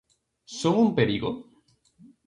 Son 0.59 0.73
un 0.85 0.89
perigo? 0.97 1.31